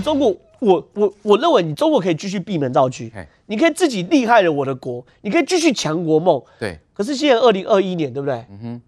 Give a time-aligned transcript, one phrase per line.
[0.00, 3.04] 中国，我我我认为你中国可以继续闭门造车，
[3.46, 6.42] 你可以自己厉害了我的国，你可以继续强国梦。
[6.58, 6.78] 对。
[6.96, 8.42] 可是现在二零二一年，对不对？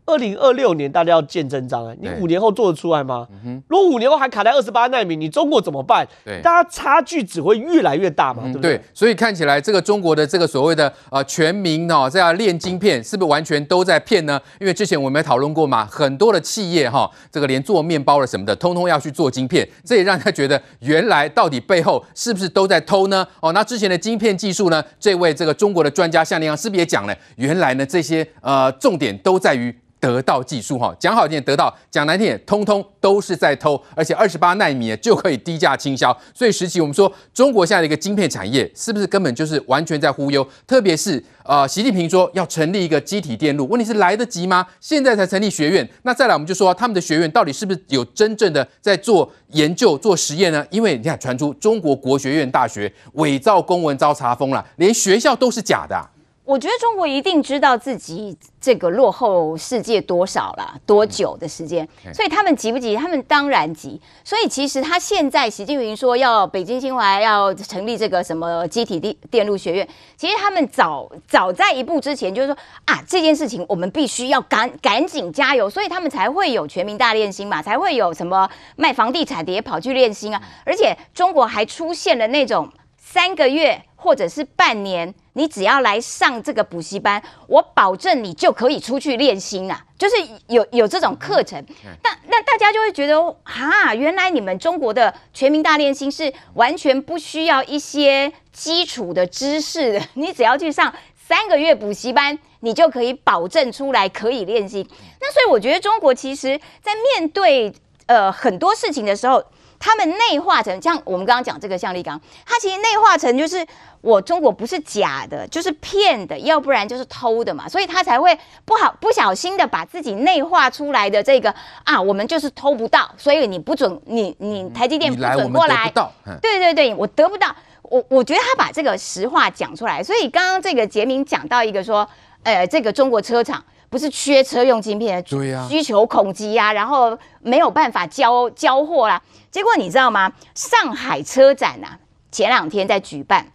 [0.06, 3.26] 二零二六年大家要见真章哎，你五年后做得出来吗？
[3.44, 3.62] 嗯。
[3.68, 6.08] 如果五年后还卡在二十八纳米，你中国怎么办？
[6.24, 6.40] 对。
[6.40, 8.76] 大家差距只会越来越大嘛，对不对？
[8.78, 8.84] 对。
[8.94, 14.40] 所以看起来这个中国的这个所谓的呃全民哦这样炼晶片，是不是完全都在骗呢？
[14.60, 23.26] 因为之前我们也讨论过嘛，很多的企业哈，这个连做面包了什么的，通通要去做晶片，这也让他觉得原来到底背后是不是都在偷呢？
[23.40, 24.82] 哦，那之前的晶片技术呢？
[24.98, 27.14] 这位这个中国的专家向立阳是不是也讲了？
[27.36, 28.68] 原来呢这这些呃。
[28.78, 40.46] 重点都在于得到技术哈，讲好听点得到，讲难听点，通通都是在偷，而且二十八奈米就可以低价倾销，所以实际我们说中国现在的一个晶片产业是不是根本就是完全在忽悠？
[40.66, 44.64] 特别是呃，习近平说要成立一个积体电路，问题是来得及吗？
[44.80, 50.64] 现在才成立学院，那再来我们就说他们的学院到底是不是有真正的在做研究、做实验呢？
[50.70, 56.10] 因为你看传出中国国学院大学伪造公文遭查封了，连学校都是假的。
[56.48, 62.96] 我觉得中国一定知道自己这个落后世界多少了，多久的时间，所以他们急不急？
[62.96, 64.00] 他们当然急。
[64.24, 69.86] 所以其实他现在习近平说要北京清华要成立这个什么积体电电路学院，
[70.16, 85.14] 其实他们早早在一步之前就是说啊，这件事情我们必须要赶赶紧加油，所以他们才会有全民大练心嘛，才会有什么卖房地产的也跑去练心啊，而且中国还出现了那种三个月或者是半年。
[85.38, 89.84] 你只要来上这个补习班，我保证你就可以出去练心啊！
[89.96, 90.16] 就是
[90.48, 91.64] 有有这种课程，
[92.02, 104.84] 那那大家就会觉得啊，原来你们中国的全民大练心是完全不需要一些基础的知识的， 你只要去上三个月补习班，你就可以保证出来可以练心。
[105.20, 107.72] 那所以我觉得中国其实在面对
[108.08, 109.40] 呃很多事情的时候，
[109.78, 113.64] 他们内化成像我们刚刚讲这个向立刚，他其实内化成就是。
[114.00, 118.32] 我中国不是假的，就是骗的，要不然就是偷的嘛，所以他才会
[118.64, 121.52] 不好不小心的把自己内化出来的这个
[121.82, 125.92] 啊，我们就是偷不到，所以你不准你你台积电不准过来，
[126.40, 127.52] 对对对，我得不到，
[127.82, 132.08] 我我觉得他把这个实话讲出来，所以刚刚这个杰明讲到一个说，
[132.44, 140.32] 呃，这个中国车厂不是缺车用晶片，对呀，需求恐急呀，然后没有办法交交货啦，结果你知道吗？
[140.54, 141.98] 上海车展呐，
[142.30, 143.46] 前两天在举办。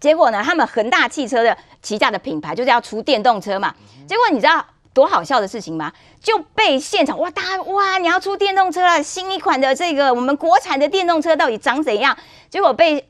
[0.00, 3.74] 结果呢，他们恒大汽车的旗下的品牌就是要出电动车嘛。
[4.08, 5.92] 结果你知道多好笑的事情吗？
[6.20, 12.16] 就被现场哇，大家哇，你要出电动车了，新一款的这个我们国产的电动车到底长怎样？
[12.48, 13.08] 结果被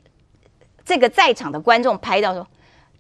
[0.85, 2.47] 这个在场的观众拍到说，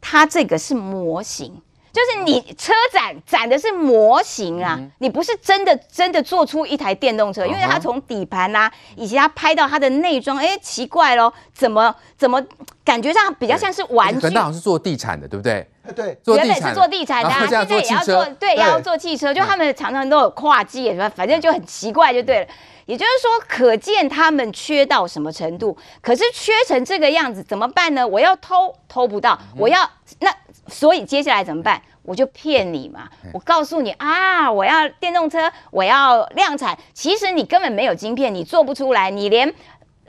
[0.01, 1.61] 他这个是模型。
[1.93, 12.41] 就是你车展展的是模型啊，嗯、你不是真的真的做出一台电动车，因为它从底盘啊，以及它拍到它的内装，哎，奇怪咯，怎么怎么
[12.85, 14.21] 感觉上比较像是玩具？
[14.21, 15.69] 恒大好像是做地产的，对不对？
[15.97, 22.47] 对，原本是做地产的，啊，现在也要做，对，也要做汽车，就他们常常都有跨界，反正就很奇怪，就对了。
[22.87, 25.77] 也就是说，可见他们缺到什么程度？
[26.01, 28.07] 可是缺成这个样子，怎么办呢？
[28.07, 29.89] 我要偷偷不到，我要
[30.21, 30.33] 那。
[30.71, 31.83] 所以接下来怎么办？
[32.03, 33.09] 我就骗你嘛！
[33.35, 36.77] 我告诉你啊，我要电动车，我要量产。
[36.95, 39.11] 其实你根本没有晶片，你做不出来。
[39.11, 39.55] 你连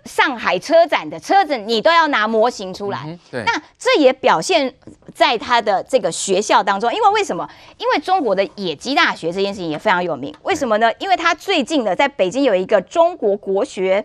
[0.06, 3.20] 上海车展的车子，你都要拿模型出来。
[3.30, 3.44] 对。
[3.46, 4.74] 那这也表现
[5.14, 6.92] 在他的这个学校当中。
[6.92, 7.48] 因为为什么？
[7.78, 10.34] 因为中国的野鸡大学这件事情也非常有名。
[10.44, 10.92] 为什么呢？
[10.98, 14.04] 因为他最近呢，在北京有一个中国国学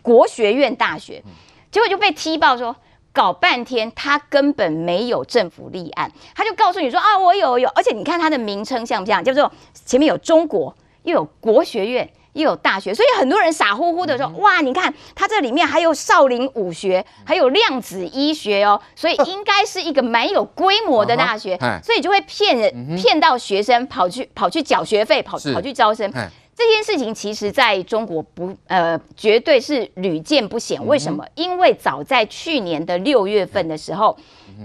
[0.00, 1.22] 国学院大学，
[1.70, 2.74] 结果就被踢爆说。
[3.14, 9.22] 搞半天，他根本没有政府立案，他就告诉你说啊，我有有，而且你看它的名称像不像？
[9.22, 9.50] 叫做
[9.86, 26.12] 前面有中国，又有国学院，又有大学，所以很多人傻乎乎的说，哇，你看它这里面还有少林武学，还有量子医学哦，所以应该是一个蛮有规模的大学，所以就会骗人，骗到学生跑去跑去缴学费，跑跑去招生。
[26.56, 30.84] 这件事情其实在中国不呃，绝对是屡见不鲜。
[30.86, 31.26] 为什么？
[31.34, 34.16] 因为早在去年的六月份的时候，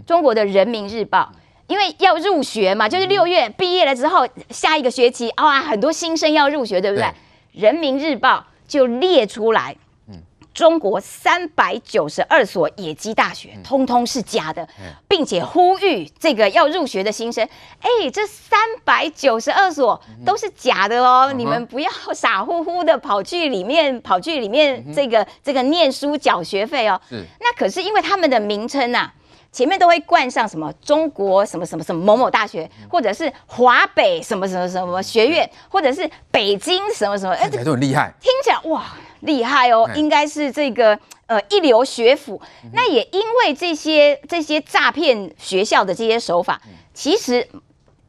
[0.06, 1.32] 中国的人民日报
[1.68, 7.08] 因为要入学嘛，就是六月毕业了之后，下一个学期啊，很多新生要入学，对不对？
[7.54, 9.76] 人民日报就列出来。
[10.60, 14.68] 中国三百九十二所野鸡大学，通通是假的，
[15.08, 17.48] 并且呼吁这个要入学的新生，
[17.80, 27.00] 哎，这三百九十二所都是假的哦，你们不要傻乎乎的跑去里面， 跑去里面这个这个念书缴学费哦。
[27.40, 29.10] 那可是因为他们的名称呐，
[29.54, 38.84] 前面都会冠上什么中国什么什么什么某某大学，或者是华北什么什么什么学院，或者是北京什么什么，哎，这都很厉害，听起来哇。
[39.22, 42.42] 厉害哦，应该是这个呃一流学府。
[42.74, 46.62] 那也因为这些这些诈骗学校的这些手法，
[46.94, 47.48] 其实。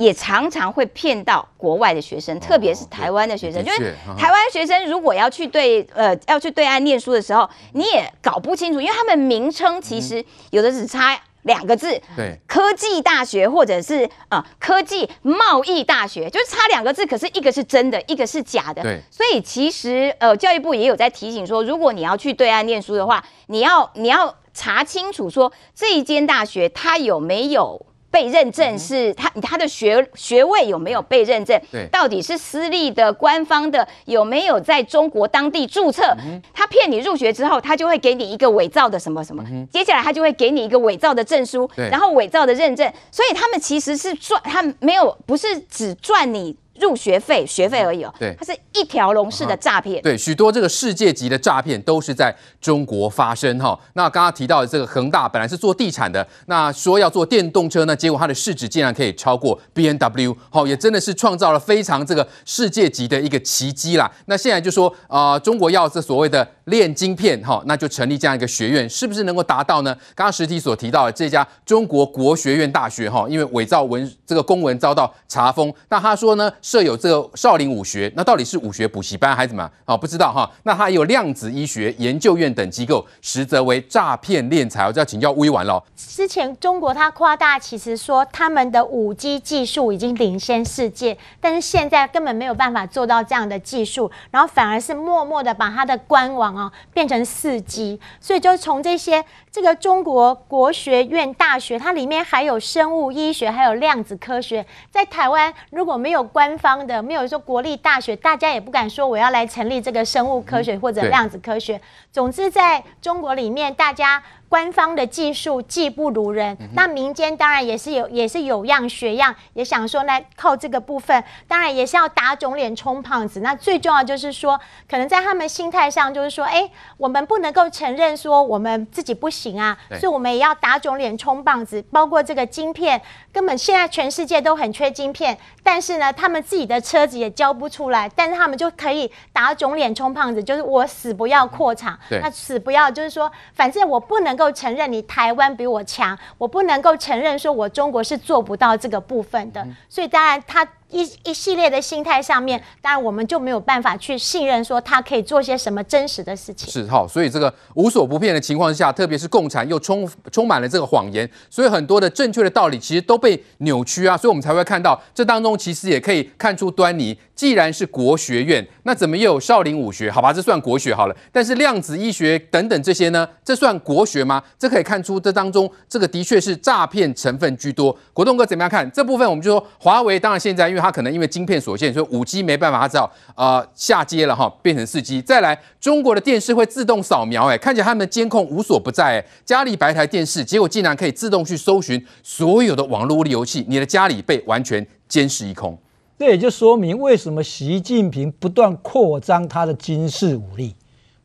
[0.00, 3.62] 也常常会骗到国外的学生，特别是台湾的学生。
[3.62, 18.82] 就是台湾学生如果要去对呃要去对岸念书的时候，你也搞不清楚，因为他们名称其实有的只差两个字，对，科技大学或者是啊科技贸易大学，就是差两个字，可是一个是真的，一个是假的。
[18.82, 27.86] 对，所以其实呃教育部也有在提醒说，如果你要去对岸念书的话，你要你要查清楚说这一间大学它有没有。
[28.10, 31.60] 被认证是他他的学学位有没有被认证？
[31.70, 36.16] 对，到底是私立的、官方的，有没有在中国当地注册？
[36.52, 42.92] 他骗你入学之后，他就会给你一个伪造的什么什么，接下来他就会给你一个伪造的证书，然后伪造的认证。
[43.10, 46.56] 所以他们其实是赚，他没有不是只赚你。
[46.80, 48.12] 入学费，学费而已哦。
[48.18, 50.02] 对，它是一条龙式的诈骗。
[50.02, 53.78] 对，许多这个世界级的诈骗都是在中国发生哈。
[53.92, 64.10] 那刚刚提到的这个恒大本来是做地产的，那说要做电动车呢，结果它的市值竟然可以超过 B N W，好，也真的是创造了非常这个世界级的一个奇迹啦。
[64.26, 69.94] 那现在就说啊、呃，中国要这所谓的炼晶片哈，那就成立这样一个学院，是不是能够达到呢？
[70.14, 76.50] 刚刚实体所提到的这家中国国学院大学哈，因为伪造文这个公文遭到查封，那他说呢？
[76.70, 79.68] 设有这个少林武学，那到底是武学补习班还是怎么？
[79.86, 80.48] 哦，不知道哈。
[80.62, 84.86] 那它有量子医学研究院等机构，实则为诈骗敛财。
[84.86, 85.82] 我就要请教吴依婉喽。
[85.96, 99.24] 之前中国他夸大，其实说他们的五 G 技术已经领先世界，但是现在根本没有办法做到这样的技术，然后反而是默默的把他的官网哦变成四 G，所以就从这些。
[99.52, 104.64] 这个中国国学院大学，它里面还有生物医学，还有量子科学。
[104.92, 111.80] 在台湾如果没有官方的，没有说国立大学，大家也不敢说我要来成立这个生物科学或者量子科学。
[112.12, 114.22] 总之，在中国里面，大家。
[114.50, 123.38] 官方的技术技不如人，那民间当然也是有，也是有样学样，也想说来靠这个部分，当然也是要打肿脸充胖子。
[123.38, 124.58] 那最重要就是说，
[124.88, 131.80] 可能在他们心态上就是说，哎，我们不能够承认说我们自己不行啊，所以我们也要打肿脸充胖子。
[131.92, 133.00] 包括这个晶片，
[133.32, 144.39] 根本现在全世界都很缺晶片，但是呢，他们自己的车子也交不出来，但是他们就可以打肿脸充胖子，就是我死不要扩厂，那死不要就是说，反正我不能。
[144.40, 150.66] 够承认你台湾比我强，我不能够承认说我中国是做不到这个部分的，所以当然他。
[150.90, 156.70] 一一系列的心态上面，当然我们就没有办法去信任说他可以做些什么真实的事情。
[156.70, 167.16] 是哈，所以这个无所不骗的情况之下，特别是共产又充充满了这个谎言，所以很多的正确的道理其实都被扭曲啊，所以我们才会看到这当中其实也可以看出端倪。
[167.34, 170.10] 既然是国学院，那怎么又有少林武学？
[170.10, 171.16] 好吧，这算国学好了。
[171.32, 174.42] 但是量子医学等等这些呢，这算国学吗？
[174.58, 177.96] 这可以看出这当中这个的确是诈骗成分居多。
[178.12, 179.26] 国栋哥怎么样看这部分？
[179.26, 180.79] 我们就说华为，当然现在因为。
[180.80, 185.20] 它可能因为晶片所限，所以五 G 没办法，它只好呃下接了哈，变成四 G。
[185.20, 195.78] 再来，中国的电视会自动扫描，哎，看起来他们的监控无所不在，哎，家里摆台电视，结果竟然可以自动去搜寻所有的网络游戏，你的家里被完全监视一空。
[196.18, 200.76] 这也就说明为什么习近平不断扩张他的军事武力，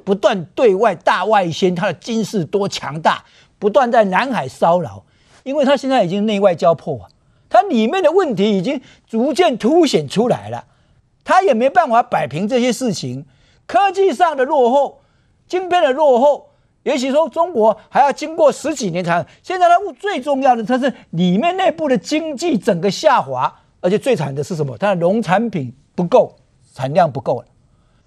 [0.06, 3.24] 不断对外大外宣他的军事多强大，
[3.60, 5.04] 不断在南海骚扰，
[5.44, 7.10] 因为他现在已经内外交迫啊。
[7.56, 10.66] 它里面的问题已经逐渐凸显出来了，
[11.24, 13.26] 它也没办法摆平这些事情。
[13.66, 15.00] 科技上的落后，
[15.48, 16.50] 晶片的落后，
[16.84, 19.26] 也许说中国还要经过十几年才。
[19.42, 24.78] 现在它最重要的，它是里面内部的经济整个下滑，而且最惨的是什么？
[24.78, 26.36] 它的农产品不够，
[26.74, 27.48] 产量不够了。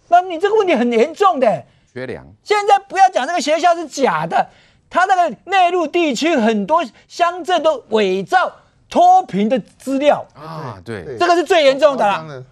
[0.09, 2.27] 那你这个问题很严重的，缺粮。
[2.43, 4.51] 现在不要讲这个学校是假的，
[4.91, 8.53] 它那个内陆地区很多乡镇都伪造。
[8.89, 12.45] 脱贫的资料啊，对，这个是最严重的了。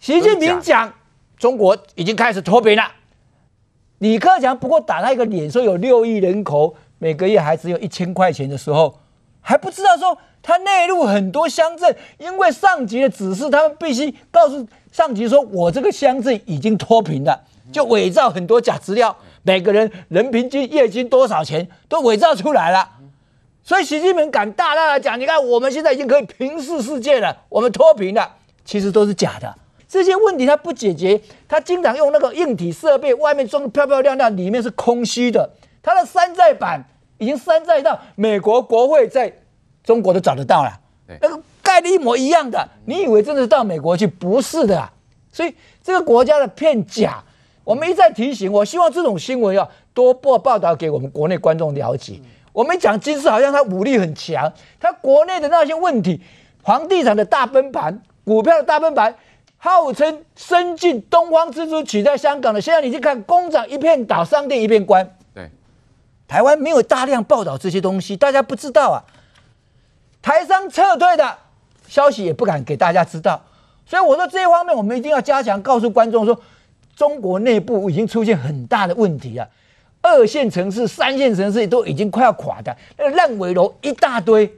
[0.00, 0.92] 习近平讲，
[1.36, 2.84] 中国已经开始脱贫了。
[3.98, 8.98] 李克强不过打他一个脸，说有六亿人口，每个月还只有一千块钱的时候，
[9.40, 17.42] 还不知道说他内陆很多乡镇，因为上级的指示，他们必须告诉上级说，我这个乡镇已经脱贫了，
[17.72, 22.88] 就伪造很多假资料，每个人人平均月均多少钱都伪造出来了。
[23.66, 29.52] 所以习近平敢大大的讲，你看我们现在已经可以平视世界了，我们脱贫了，其实都是假的。
[29.88, 35.50] 这些问题他不解决，他经常用那个硬体设备，外面装的漂漂亮亮，里面是空虚的。
[35.82, 36.84] 他的山寨版
[37.18, 39.36] 已经山寨到美国国会在
[39.82, 40.70] 中国都找得到了，
[41.20, 42.68] 那个盖的一模一样的。
[42.84, 44.06] 你以为真的是到美国去？
[44.06, 44.88] 不是的。
[45.32, 47.20] 所以这个国家的骗假，
[47.64, 52.20] 我们一再提醒，我希望这种新闻要多报报道给我们国内观众了解。
[52.56, 56.18] 我们讲金市好像他武力很强，他国内的那些问题，
[56.64, 59.14] 房地产的大崩盘，股票的大崩盘，
[59.58, 65.06] 号称深圳东方之珠取代香港的，现在你去看工厂一片倒，商店一片关。
[65.34, 65.50] 对，
[66.26, 69.04] 台湾没有大量报道这些东西，大家不知道啊。
[70.22, 71.36] 台商撤退的
[71.86, 73.44] 消息也不敢给大家知道，
[73.84, 76.40] 所以我说这一方面我们一定要加强告诉观众说，
[76.96, 79.46] 中国内部已经出现很大的问题了，
[80.06, 84.48] 二线城市、三线城市都已经快要垮的，那个烂尾楼一大堆，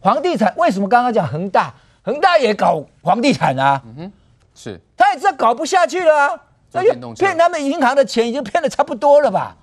[0.00, 3.82] 房地产为什么刚刚讲恒大，恒大也搞房地产啊？
[3.84, 4.12] 嗯哼，
[4.54, 6.40] 是，他也知道搞不下去了啊，
[6.72, 9.56] 那就骗他们银行的钱已经骗的差不多了吧？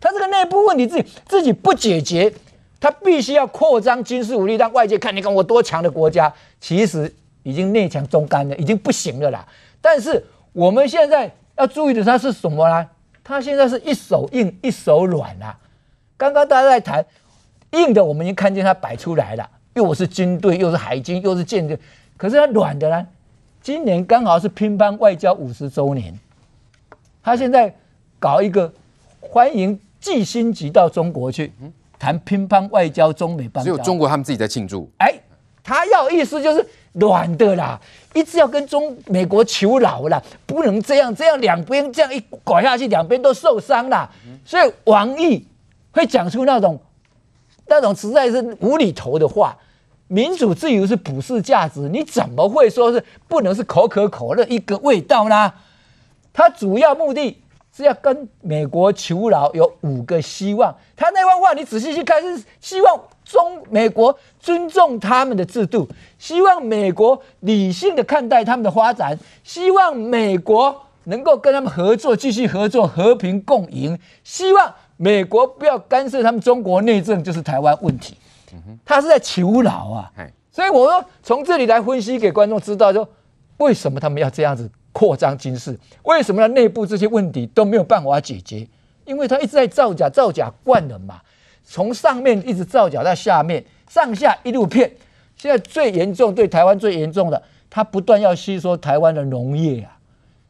[0.00, 2.32] 他这个内部问题自己自己不解决。
[2.80, 7.10] 他必须要扩张军事武力，让外界看你看我多强的国家，其实
[7.42, 9.42] 已经内强中干了，已经不行了啦。
[9.80, 10.22] 但是
[10.52, 12.86] 我们现在要注意的，它是什么呢？
[13.24, 15.58] 它现在是一手硬一手软啊。
[16.16, 17.04] 刚刚大家在谈
[17.72, 21.76] 硬的，我们已经看见他摆出来了，又是军队，又是海军，又是舰队。
[22.16, 23.06] 可是他软的呢？
[23.60, 26.16] 今年刚好是乒乓外交五十周年，
[27.22, 27.74] 他现在
[28.20, 28.72] 搞一个
[29.20, 31.50] 欢迎季辛吉到中国去。
[31.98, 34.86] 谈乒乓外交，中美邦交，只有中国他们自己在庆祝。
[34.98, 35.14] 哎，
[35.62, 37.80] 他要意思就是软的啦，
[38.14, 44.10] 一直要跟中美国求饶啦，不能这样，这样两边这样一搞下去，两边都受伤了。
[44.44, 45.46] 所以王毅
[45.92, 46.80] 会讲出那种
[47.66, 49.56] 那种实在是无厘头的话。
[50.06, 55.52] 民主自由是普世价值，你怎么会说是不能是可口可乐一个味道呢？
[56.32, 57.40] 他主要目的。
[57.76, 60.72] 是要跟美国求饶，有五个希望。
[60.94, 65.88] 他那番话你仔细去看，是希望中美国尊重他们的制度，
[66.18, 73.98] 希望美国理性的看待他们的发展，希望美国能够跟他们合作，继续合作，和平共赢。
[74.22, 78.16] 希望美国不要干涉他们中国内政，就是台湾问题。
[78.84, 80.12] 他是在求饶啊。
[80.52, 83.08] 所以我说从这里来分析给观众知道，说
[83.56, 84.70] 为什么他们要这样子。
[84.94, 86.46] 扩张军事，为什么呢？
[86.54, 88.64] 内部这些问题都没有办法解决，
[89.04, 91.20] 因为他一直在造假，造假惯了嘛。
[91.64, 94.90] 从上面一直造假到下面，上下一路骗。
[95.36, 99.98] 现在最严重，对台湾最严重的，他不断要吸收台湾的农业啊。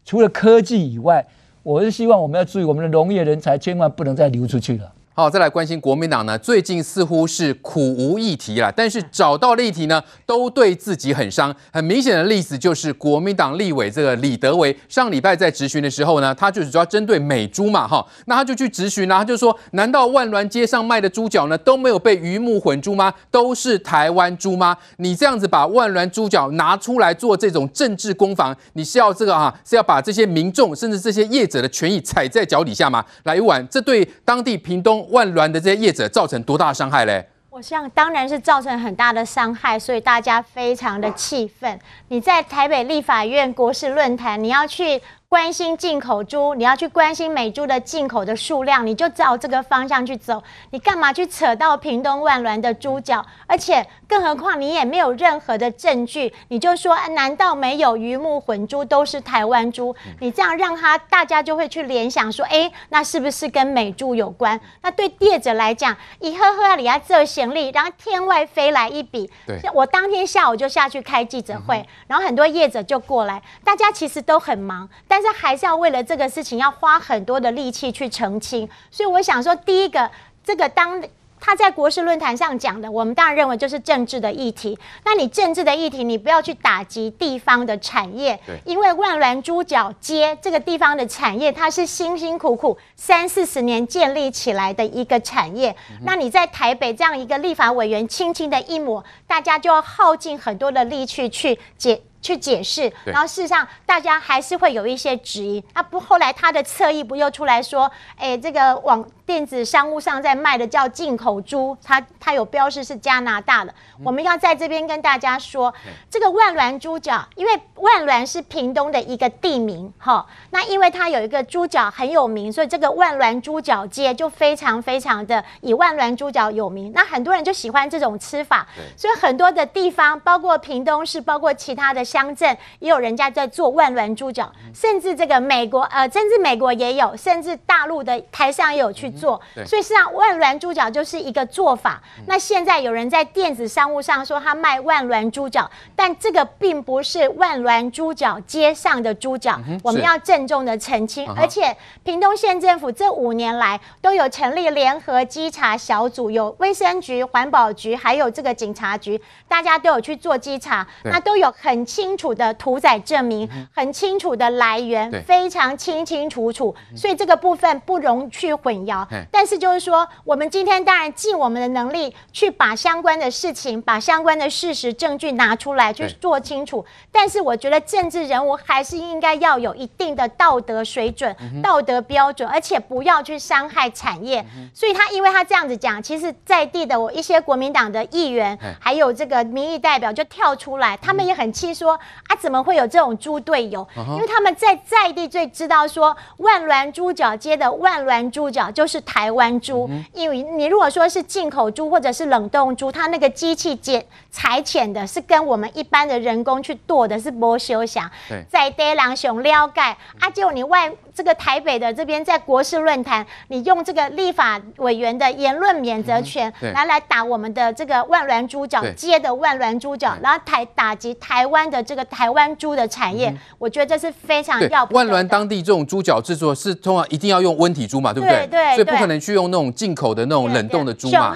[0.05, 1.27] 除了科技以外，
[1.63, 4.93] 我是希望我们要注意，我们的农业人才千万不能再流出去了。
[5.17, 11.55] 好，再来关心国民党呢，最近似乎是苦无议题了，但是找到的议题呢，都对自己很伤。
[11.73, 23.15] 很明显的例子就是国民党立委这个李德维，上礼拜在质询的时候呢，他就是主要针对美猪嘛，哈，那他就去质询啊，他就说，难道万峦街上卖的猪脚呢都没有被鱼目混珠吗？
[23.31, 24.77] 都是台湾猪吗？
[24.97, 33.05] 你这样子把万峦猪脚拿出来做这种政治攻防，你是要这个啊，是要把这些民众甚至这些业者的权益踩在脚底下吗？
[33.23, 35.04] 来，一碗，这对当地屏东。
[35.11, 37.27] 万峦的这些业者造成多大的伤害嘞？
[37.51, 41.79] 我想当然是造成很大的伤害，所以大家非常的气愤。
[42.09, 45.01] 你在台北立法院国事论坛，你要去。
[45.35, 50.41] 关心进口猪，你要去关心美猪的进口的数量，你就照这个方向去走。
[50.71, 53.27] 你干嘛去扯到屏东万峦的猪脚？
[53.49, 59.93] 而且更何况你也没有任何的证据，你就说，难道没有鱼目混珠都是台湾猪？
[60.21, 64.61] 你这样让他大家就会去联想说，哎，那是不是跟美猪有关？
[64.83, 69.29] 那对业者来讲，一呵呵里啊这行李，然后天外飞来一笔。
[69.45, 75.31] 对，我当天下午就下去开记者会，然后很多业者就过来，大家其实都很忙，但是。
[75.33, 80.11] 这还是要为了这个事情要花很多的力气去澄清，所以我想说，第一个，
[80.45, 81.03] 这个当
[81.41, 84.79] 他在国事论坛上讲的，我们当然认为就是政治的议题。
[85.03, 95.75] 那你政治的议题，你不要去打击地方的产业，因为万峦猪脚街这个地方的产业，它是辛辛苦苦三四十年建立起来的一个产业。
[96.03, 102.03] 那你在台北这样一个立法委员轻轻的一抹，大家就要耗尽很多的力气去解。
[102.25, 105.63] 去解释，然后事实上大家还是会有一些质疑。
[105.75, 113.75] 那不后来他的侧翼不又出来说，哎，这个网电子商务上在卖的叫进口猪，它它有标示是加拿大的。
[114.03, 115.73] 我们要在这边跟大家说，
[116.09, 126.91] 这个万峦猪脚，因为万峦是屏东的一个地名，哈，那因为它有一个猪脚很有名，所以这个万峦猪脚街就非常非常的以万峦猪脚有名。
[126.95, 128.67] 那很多人就喜欢这种吃法，
[128.97, 132.03] 所以很多的地方，包括屏东市，包括其他的。
[132.15, 139.41] 乡镇也有人家在做万峦猪脚，甚至这个美国呃，甚至美国也有，甚至大陆的台上也有去做。
[139.67, 142.01] 所以实际上万峦猪脚就是一个做法。
[142.29, 151.29] 那现在有人在电子商务上说他卖万峦猪脚，但这个并不是万峦猪脚街上的猪脚，我们要郑重的澄清。
[151.37, 169.07] 而且屏东县政府这五年来都有成立联合稽查小组，有卫生局、环保局，还有这个警察局，大家都有去做稽查，那都有很清楚的屠宰证明，很清楚的来源，非常清清楚楚，所以这个部分不容去混淆。
[169.31, 176.85] 但是就是说，我们今天当然尽我们的能力去把相关的事情、把相关的事实证据拿出来去做清楚。
[177.11, 184.45] 但是我觉得政治人物还是应该要有一定的道德水准、道德标准，而且不要去伤害产业。
[184.75, 193.87] 所以他因为他这样子讲，其实在地的我一些国民党的议员，还有这个民意代表就跳出来，他们也很气说啊，怎么会有这种猪队友？
[193.97, 208.11] 因为他们在在地最知道说，万峦猪脚街的万峦猪脚就是台湾猪，因为你如果说是进口猪或者是冷冻猪，它那个机器剪裁剪的是跟我们一般的人工去剁的是不休想，
[208.49, 209.81] 在地人熊了解
[210.21, 210.93] 啊，就你外。
[211.15, 224.95] 这个台北的这边在国事论坛，你用这个立法委员的言论免责权来来打我们的这个万峦猪脚街的万峦猪脚，然后台打击台湾的这个台湾猪的产业，我觉得这是非常要不。
[224.97, 228.47] 万峦当地这种猪脚制作是通常一定要用温体猪嘛，对不对？
[228.49, 231.33] 对，对，所以不可能去用那种进口的那种冷冻的猪嘛。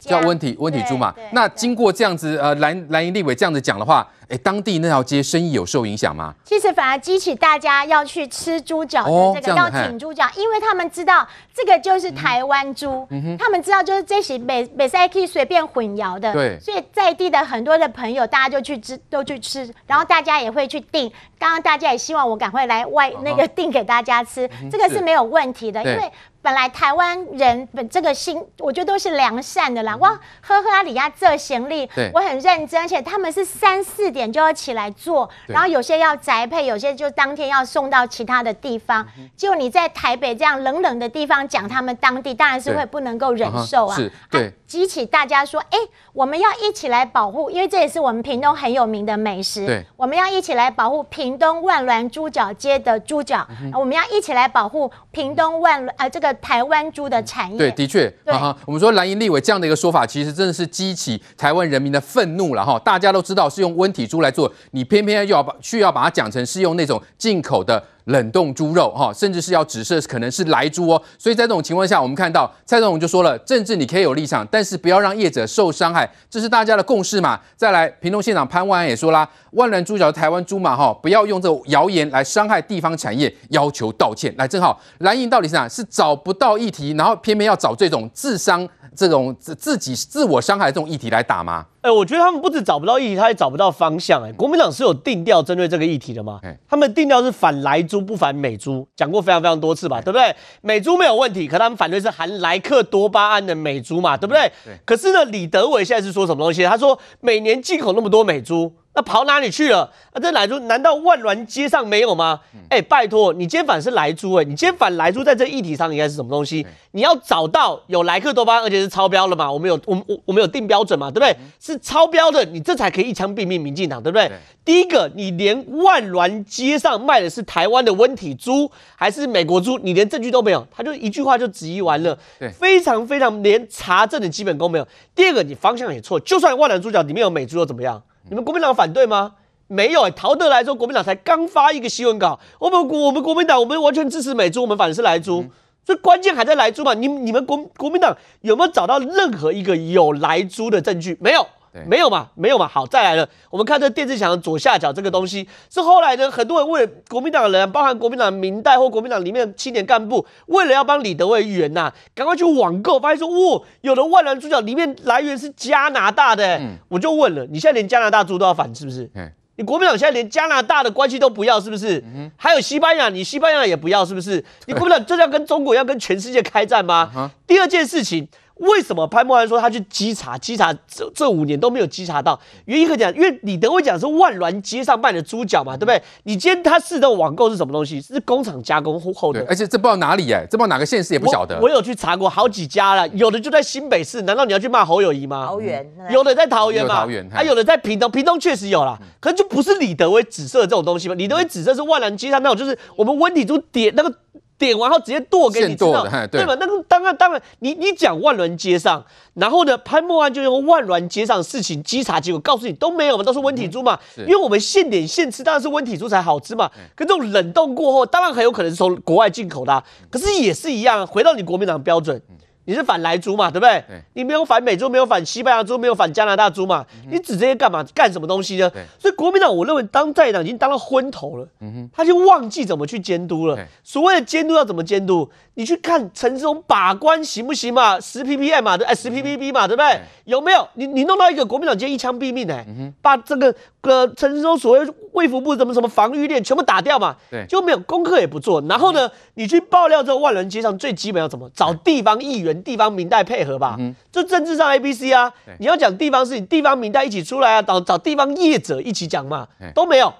[0.00, 1.14] 叫温体温体猪嘛。
[1.32, 4.08] 那经过这样子呃蓝蓝营立委这样子讲的话。
[4.28, 6.34] 哎，当地那条街生意有受影响吗？
[6.44, 13.06] 其实反而激起大家要去吃猪脚的这个，要请猪脚，因为他们知道这个就是台湾猪，
[13.38, 21.10] 他们知道就是这些北北塞可以随便混淆的，对，所以在地的很多的朋友，大家就去吃，都去吃，然后大家也会去订。
[21.38, 26.12] 刚刚大家也希望我赶快来外那个订给大家吃，这个是没有问题的，因为。
[26.48, 29.94] 本来台湾人本这个心，我觉得都是良善的啦。
[29.96, 39.06] 哇，呵呵，阿里亚这行李，我很认真，而且他们是三四点就要起来做，然后有些要宅配，有些就当天要送到其他的地方。
[39.36, 43.94] 就你在台北这样冷冷的地方讲他们当地，当然是会不能够忍受啊。
[43.94, 45.76] 是，对，激起大家说，哎，
[46.14, 49.66] 我们要一起来保护，因为这也是我们屏东很有名的美食。
[49.66, 56.37] 对，我们要一起来保护屏东万峦猪脚街的猪脚，我们要一起来保护屏东万峦啊这个。
[56.40, 62.78] 台湾猪的产业，对，的确，哈哈，我们说蓝营立委这样的一个说法，其实真的是激起台湾人民的愤怒了哈。
[62.78, 67.82] 大家都知道是用温体猪来做，你偏偏又要把需要把它讲成是用那种进口的。
[68.08, 77.38] 冷冻猪肉哈，甚至是要指涉可能是莱猪哦，所以在这种情况下，我们看到蔡总统就说了，政治你可以有立场，但是不要让业者受伤害，这是大家的共识嘛。
[77.56, 84.34] 再来，屏东县长潘万安也说啦，万峦猪脚台湾猪嘛哈，不要用这谣言来伤害地方产业，要求道歉。
[84.38, 85.68] 来，正好蓝营到底是哪？
[85.68, 88.66] 是找不到议题，然后偏偏要找这种自伤、
[88.96, 91.66] 这种自自己自我伤害的这种议题来打吗？
[91.80, 94.30] 哎、欸，我觉得他们不止找不到议题，他也找不到方向、欸。
[94.30, 96.40] 哎，国民党是有定调针对这个议题的吗？
[96.42, 100.34] 欸、他们定调是反莱猪不反美猪，讲过非常非常多次吧，欸、对不对？
[100.60, 104.50] 美猪没有问题，可他们反对是含莱克多巴胺的美猪嘛，对不对？
[104.64, 104.74] 对。
[104.84, 106.64] 可是呢，李德伟现在是说什么东西？
[106.64, 108.72] 他说每年进口那么多美猪。
[108.98, 109.88] 那跑哪里去了？
[110.12, 112.40] 啊这莱猪难道万峦街上没有吗？
[112.68, 116.66] 哎、欸，拜托，你今天反是莱猪，哎，你今天反莱猪，在这议题上应该是什么东西？
[116.90, 119.52] 你要找到有莱克多巴胺，而且是超标了嘛？
[119.52, 121.12] 我们有，我们我我们有定标准嘛？
[121.12, 121.36] 对不对？
[121.60, 124.28] 是超标的，你这才可以一枪毙命民进党，对不对？
[124.64, 132.18] 第一个，你连万峦街上卖的是台湾的温体猪还是美国猪，你连证据都没有，他就一句话就质疑完了，
[132.58, 134.88] 非常非常连查证的基本功没有。
[135.14, 138.02] 第二个，你方向也错，就算万峦猪脚里面有美猪又怎么样？
[138.28, 139.34] 你们国民党反对吗？
[139.66, 145.44] 没有哎、欸，陶德来说，国民党才刚发一个新闻稿，我们我们国民党我们完全支持美猪，我们反的是莱猪，
[145.84, 146.94] 所以关键还在莱猪嘛？
[146.94, 151.18] 你你们国国民党有没有找到任何一个有莱猪的证据？
[151.20, 151.46] 没有。
[151.86, 152.66] 没有嘛，没有嘛。
[152.66, 153.28] 好，再来了。
[153.50, 166.58] 我们看这电视墙左下角这个东西，是后来呢，很多人为了国民党的人，包含国民党明代或国民党里面青年干部，为了要帮李德维议员呐，赶快去网购，发现说，哇，有的万能猪脚里面来源是加拿大的。
[166.58, 169.10] 嗯，我就问了，你现在连加拿大猪都要反，是不是？
[169.14, 171.98] 嗯，你国民党现在连加拿大的关系都不要，是不是？
[172.14, 174.44] 嗯，还有西班牙，你西班牙也不要，是不是？
[174.66, 177.30] 你国民党这要跟中国要跟全世界开战吗？
[177.46, 178.28] 第二件事情。
[178.58, 182.38] 为什么潘孟安说他去稽查，稽查这这五年都没有稽查到？
[182.64, 186.02] 原因很简单，因为李德威讲是万峦街上卖的猪脚嘛，对不对？
[186.24, 188.00] 你今天他试的网购是什么东西？
[188.00, 191.62] 是工厂加工后的，而且这不知道哪里哎，这不知道哪个县市也不晓得我。
[191.62, 195.46] 我有去查过好几家了，有的就在新北市，难道你要去骂侯友谊吗？
[195.46, 201.14] 桃园，有的在桃园嘛，桃园，还有的在屏东，屏东确实有啦，可是就不是李德威紫色的这种东西嘛？
[201.14, 204.12] 李德威紫色是万峦街上那种，就是我们温体猪点那个。
[204.58, 206.56] 点完后直接剁给你知道，对吧？
[206.58, 216.70] 那个当然当然，你你讲万峦街上，然后呢，潘默安就用万峦街上的事情稽查结果告诉你都没有嘛，都是温体猪嘛，因为我们现点现吃，当然是温体猪才好吃嘛。
[216.96, 222.20] 可这种冷冻过后，当然很有可能是从国外进口的，可是也是一样，回到你国民党标准。
[222.68, 223.82] 你是反莱猪嘛，对不对？
[223.88, 226.84] 对你没有反美猪，没有反西班牙猪，没有反加拿大猪嘛？
[227.02, 227.82] 嗯、你指这些干嘛？
[227.94, 228.70] 干什么东西呢？
[228.98, 231.48] 所以国民党，我认为当在党已经当到昏头了，
[231.90, 233.58] 他就忘记怎么去监督了。
[233.82, 235.30] 所谓的监督要怎么监督？
[235.54, 237.98] 你去看陈志忠把关行不行嘛？
[237.98, 239.88] 十 ppm 嘛，对，哎，十 ppb 嘛，对不对？
[239.94, 240.68] 对有没有？
[240.74, 242.62] 你你弄到一个国民党今天一枪毙命呢？
[242.68, 247.16] 嗯、把这个呃陈志忠所谓卫福部什么什么防御链全部打掉嘛？
[247.30, 248.60] 对，就没有功课也不做。
[248.68, 253.76] 然后呢，嗯、你去爆料这个万人街上最基本要怎么找地方议员、地方民代配合吧？
[253.78, 255.32] 嗯，就政治上 A B C 啊。
[255.58, 260.12] 你要讲地方事情，地方民代一起出来啊，找找地方业者一起讲嘛，都没有。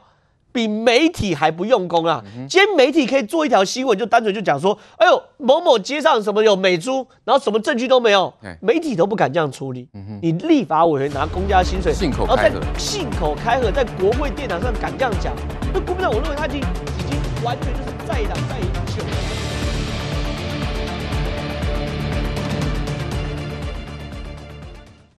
[0.52, 2.22] 比媒体还不用功啊！
[2.48, 9.88] 今天媒体可以做一条新闻，就单纯就讲说，哎呦，某某街上什么有美猪，然后什么证据都没有，媒体都不敢这样处理。
[10.22, 15.34] 你立法委员拿公家薪水，信口开河，然后在信口开河，在国会殿堂上敢这样讲，
[15.72, 18.64] 那国民党我认为他已经已经完全就是在党在野
[18.96, 19.37] 久了。